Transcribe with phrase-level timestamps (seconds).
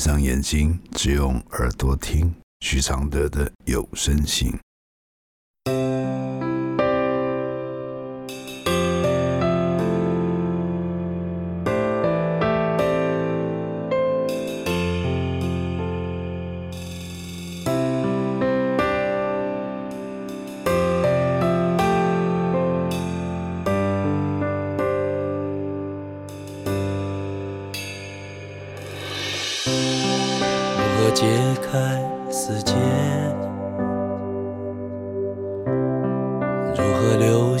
[0.00, 4.50] 闭上眼睛，只用耳朵听许常德的有声信。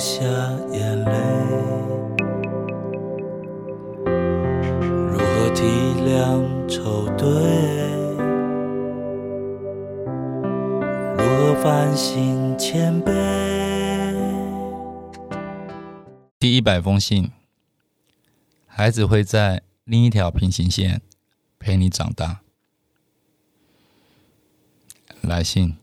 [0.00, 0.24] 下
[0.72, 1.12] 眼泪？
[5.12, 5.62] 如何体
[6.06, 7.28] 谅愁对？
[11.18, 13.12] 如何反省谦卑？
[16.38, 17.30] 第一百封信，
[18.66, 21.02] 孩子会在另一条平行线
[21.58, 22.40] 陪你长大。
[25.20, 25.76] 来信，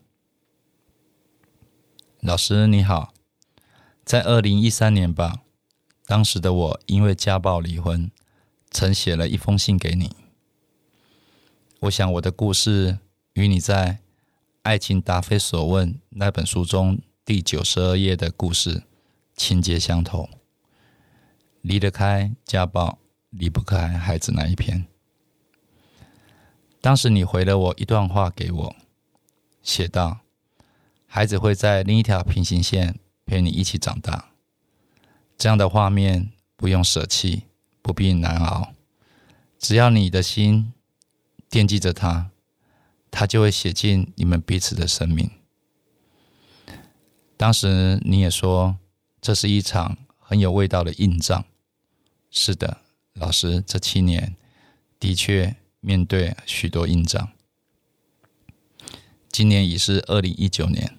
[2.21, 3.13] 老师你好，
[4.07, 5.41] 在二零一三年吧，
[6.05, 8.09] 当时的我因为家暴离婚，
[8.71, 10.15] 曾写了一封信给你。
[11.81, 12.99] 我想我的故事
[13.33, 13.85] 与你在
[14.61, 18.83] 《爱情答非所问》那本书中第九十二页的故事
[19.35, 20.29] 情节相同。
[21.59, 22.99] 离得开家暴，
[23.31, 24.85] 离不开孩子那一篇。
[26.79, 28.75] 当时你回了我一段话给我。
[29.61, 30.19] 写道
[31.05, 32.97] ：“孩子会在另一条平行线
[33.27, 34.31] 陪你一起长大。
[35.37, 37.43] 这样的画面不用舍弃，
[37.83, 38.73] 不必难熬。
[39.59, 40.73] 只要你的心
[41.47, 42.31] 惦记着他，
[43.11, 45.29] 他就会写进你们彼此的生命。
[47.35, 48.77] 当时你也说，
[49.21, 51.45] 这是一场很有味道的硬仗。
[52.31, 52.79] 是的，
[53.13, 54.35] 老师，这七年
[54.99, 57.29] 的确面对许多硬仗。”
[59.29, 60.96] 今年已是二零一九年，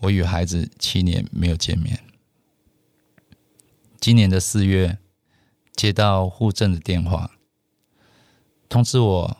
[0.00, 2.02] 我与孩子七年没有见面。
[4.00, 4.98] 今年的四月，
[5.74, 7.32] 接到户政的电话，
[8.68, 9.36] 通知我，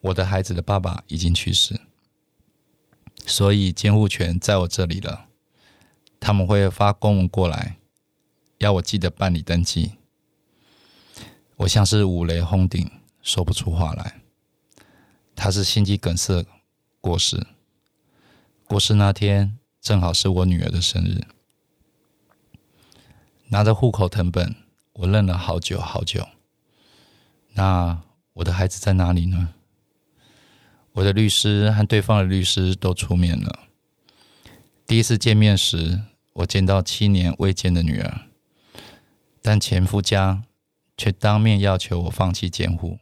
[0.00, 1.80] 我的孩子的爸爸已经去世，
[3.24, 5.26] 所以监护权在我这里了。
[6.18, 7.78] 他们会发公文过来，
[8.58, 9.92] 要我记得办理登记。
[11.58, 12.90] 我像是五雷轰顶，
[13.22, 14.20] 说不出话来。
[15.36, 16.44] 他是心肌梗塞
[17.00, 17.46] 过世，
[18.68, 21.22] 过世那天正好是我女儿的生日。
[23.46, 24.54] 拿着户口成本，
[24.92, 26.28] 我愣了好久好久。
[27.54, 28.02] 那
[28.34, 29.54] 我的孩子在哪里呢？
[30.92, 33.60] 我的律师和对方的律师都出面了。
[34.86, 36.02] 第一次见面时，
[36.34, 38.20] 我见到七年未见的女儿，
[39.40, 40.42] 但前夫家
[40.94, 42.98] 却当面要求我放弃监护。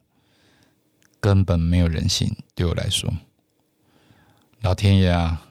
[1.19, 3.13] 根本没有人性，对我来说，
[4.61, 5.43] 老天爷啊，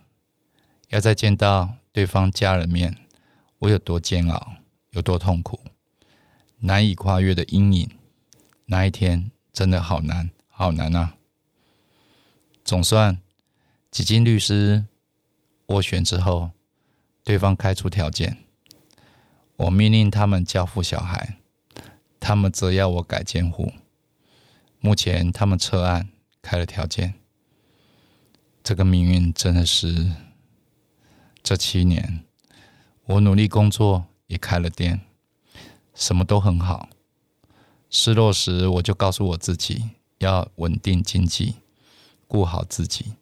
[0.95, 2.95] 要再见到对方家人面，
[3.59, 4.53] 我有多煎熬，
[4.91, 5.59] 有多痛苦，
[6.59, 7.89] 难以跨越的阴影，
[8.67, 11.17] 那一天真的好难，好难啊！
[12.63, 13.19] 总算
[13.91, 14.85] 几经律师
[15.67, 16.51] 斡旋之后，
[17.25, 18.37] 对方开出条件，
[19.57, 21.35] 我命令他们交付小孩，
[22.21, 23.73] 他们则要我改监护。
[24.79, 26.07] 目前他们撤案
[26.41, 27.15] 开了条件，
[28.63, 30.13] 这个命运真的是
[31.45, 32.23] 这七年，
[33.05, 35.01] 我努力工作也开了店，
[35.93, 36.89] 什么都很好。
[37.87, 41.57] 失落时我就告诉我自己要稳定经济，
[42.27, 43.13] 顾好自己，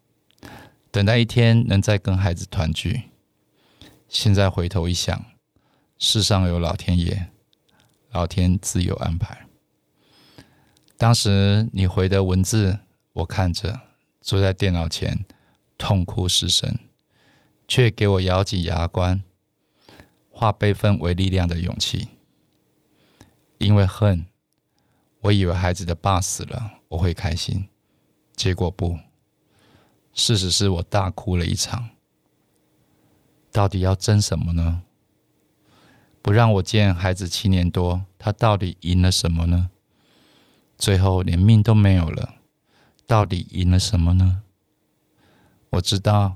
[0.89, 3.09] 等待一天能再跟孩子团聚。
[4.07, 5.25] 现在回头一想，
[5.97, 7.27] 世上有老天爷，
[8.13, 9.45] 老天自有安排。
[10.95, 12.79] 当时你回的文字，
[13.11, 13.81] 我看着，
[14.21, 15.25] 坐在电脑前
[15.77, 16.79] 痛哭失声，
[17.75, 19.23] 却给我咬紧牙关，
[20.29, 22.09] 化悲愤为力量的勇气。
[23.57, 24.27] 因为恨，
[25.21, 27.67] 我以为孩子的爸死了我会开心，
[28.35, 28.99] 结果不，
[30.13, 31.89] 事实是我大哭了一场。
[33.51, 34.83] 到底要争什么呢？
[36.21, 39.71] 不让我见孩子七年多，他到底赢了什么呢？
[40.77, 42.35] 最后连命都没有了，
[43.07, 44.43] 到底赢了什么呢？
[45.71, 46.35] 我知道，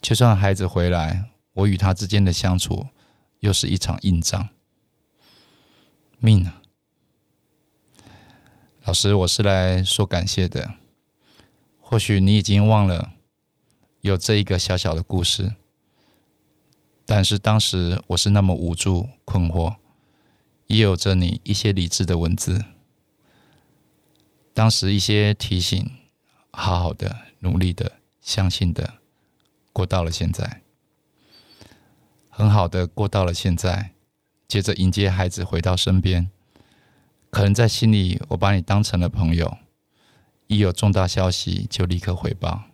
[0.00, 2.86] 就算孩子回来，我与他之间的相处
[3.40, 4.48] 又是一场硬仗。
[6.18, 6.62] 命啊！
[8.84, 10.74] 老师，我是来说感谢的。
[11.80, 13.12] 或许你已经忘了
[14.00, 15.54] 有这一个小小的故事，
[17.04, 19.76] 但是当时我是那么无助、困惑，
[20.66, 22.64] 也有着你一些理智的文字。
[24.54, 25.90] 当时一些提醒，
[26.52, 28.99] 好好的、努力的、相信的，
[29.80, 30.60] 过到了现在，
[32.28, 33.92] 很好的过到了现在。
[34.46, 36.30] 接着迎接孩子回到身边，
[37.30, 39.56] 可能在心里，我把你当成了朋友，
[40.48, 42.64] 一有重大消息就立刻回报。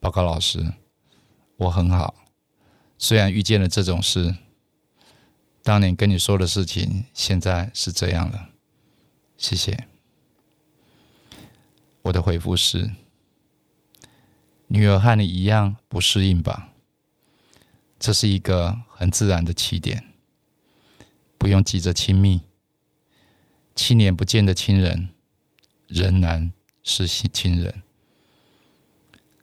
[0.00, 0.74] 报告老师，
[1.56, 2.14] 我很好，
[2.98, 4.36] 虽然遇见了这种事，
[5.62, 8.50] 当年跟你说的事情，现在是这样了。
[9.38, 9.88] 谢谢。
[12.02, 12.90] 我的回复是：
[14.68, 16.68] 女儿和你一样不适应吧？
[17.98, 20.04] 这是一个很自然的起点。
[21.38, 22.42] 不用急着亲密，
[23.74, 25.10] 七年不见的亲人
[25.86, 27.82] 仍然是亲人。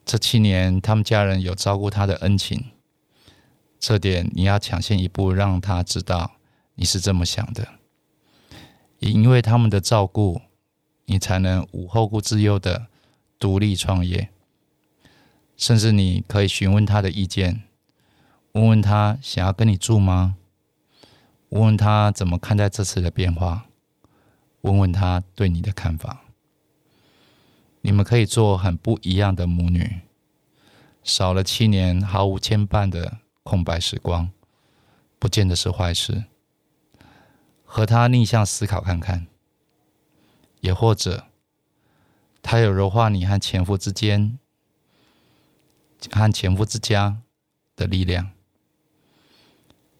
[0.06, 2.66] 这七年，他们家人有照顾他的恩情，
[3.80, 6.33] 这点你要抢先一步，让他知道
[6.75, 7.68] 你是这么想的。
[9.00, 10.42] 也因为他们的照顾，
[11.06, 12.88] 你才能无后顾之忧的
[13.39, 14.30] 独立创业。
[15.57, 17.63] 甚至你可以询问他的意见，
[18.52, 20.36] 问问他想要跟你住吗？
[21.50, 23.66] 问问他怎么看待这次的变化，
[24.62, 26.24] 问问他对你的看法。
[27.81, 30.02] 你们可以做很不一样的母女，
[31.04, 34.31] 少了七年毫无牵绊的空白时光，
[35.19, 36.25] 不见得是坏事。
[37.63, 39.28] 和他逆向思考看看，
[40.62, 41.25] 也或者
[42.42, 44.40] 他有柔化你和前夫之间、
[46.12, 47.22] 和前夫之家
[47.75, 48.31] 的力量。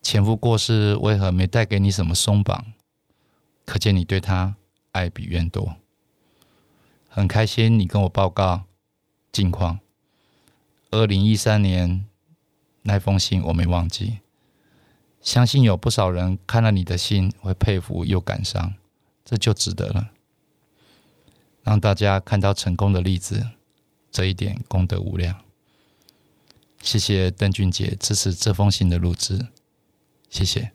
[0.02, 2.74] 前夫过世，为何没带给你什么松绑？
[3.66, 4.56] 可见你对他
[4.92, 5.78] 爱比怨多。
[7.10, 8.66] 很开心你跟我报告
[9.32, 9.80] 近况。
[10.92, 12.06] 二零一三年
[12.84, 14.20] 那封信我没忘记，
[15.22, 18.76] 相信有不少人看了你的信会佩服又感伤，
[19.24, 20.12] 这就值得了。
[21.64, 23.50] 让大家看到成功的例子，
[24.12, 25.45] 这一点功德无量。
[26.86, 29.48] 谢谢邓俊杰支持这封信的录制。
[30.30, 30.75] 谢谢。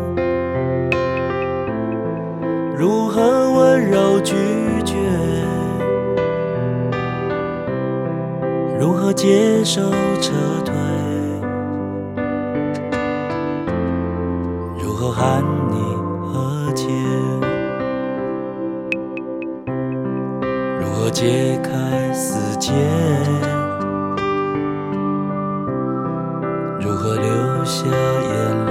[9.21, 9.79] 接受
[10.19, 10.33] 撤
[10.65, 10.73] 退？
[14.79, 15.77] 如何喊你
[16.25, 16.87] 和解？
[20.79, 22.73] 如何解开死结？
[26.79, 28.70] 如何流下眼泪？